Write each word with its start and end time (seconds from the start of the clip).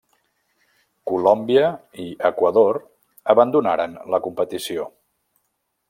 Colòmbia, 1.11 1.67
i 2.05 2.05
Equador 2.31 2.81
abandonaren 3.35 3.97
la 4.15 4.25
competició. 4.29 4.93